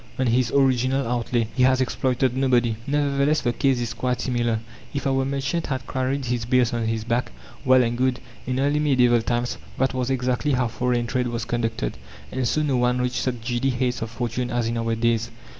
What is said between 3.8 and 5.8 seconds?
quite similar. If our merchant